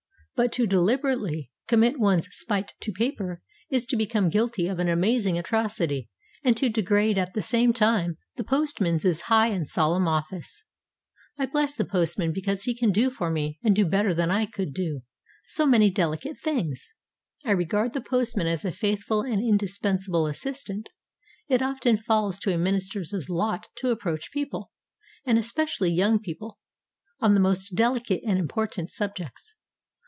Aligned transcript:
But 0.33 0.51
to 0.53 0.65
deliberately 0.65 1.51
commit 1.67 1.99
one's 1.99 2.27
spite 2.31 2.73
to 2.81 2.91
paper 2.91 3.43
is 3.69 3.85
to 3.85 3.95
become 3.95 4.27
guilty 4.31 4.67
of 4.67 4.79
an 4.79 4.89
amazing 4.89 5.37
atrocity 5.37 6.09
and 6.43 6.57
to 6.57 6.67
degrade 6.67 7.19
at 7.19 7.35
the 7.35 7.43
same 7.43 7.73
time 7.73 8.17
the 8.37 8.43
postman's 8.43 9.21
high 9.21 9.49
and 9.49 9.67
solemn 9.67 10.07
office. 10.07 10.65
I 11.37 11.45
bless 11.45 11.75
the 11.75 11.85
postman 11.85 12.33
because 12.33 12.63
he 12.63 12.75
can 12.75 12.91
do 12.91 13.11
for 13.11 13.29
me, 13.29 13.59
and 13.63 13.75
do 13.75 13.85
better 13.85 14.15
than 14.15 14.31
I 14.31 14.47
could 14.47 14.73
do, 14.73 15.01
so 15.45 15.67
many 15.67 15.91
delicate 15.91 16.37
things. 16.43 16.95
I 17.45 17.51
regard 17.51 17.93
the 17.93 18.01
postman 18.01 18.47
as 18.47 18.65
a 18.65 18.71
faithful 18.71 19.21
and 19.21 19.43
indispensable 19.47 20.25
assistant. 20.25 20.89
It 21.49 21.61
often 21.61 21.97
falls 21.97 22.39
to 22.39 22.51
a 22.51 22.57
minister's 22.57 23.29
lot 23.29 23.67
to 23.75 23.91
approach 23.91 24.31
people, 24.33 24.71
and 25.23 25.37
especially 25.37 25.93
young 25.93 26.17
people, 26.17 26.57
on 27.19 27.35
the 27.35 27.39
most 27.39 27.75
delicate 27.75 28.23
and 28.25 28.39
important 28.39 28.89
subjects. 28.89 29.53